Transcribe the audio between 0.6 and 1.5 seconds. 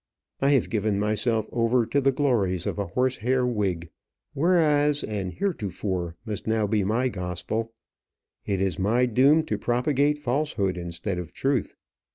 given myself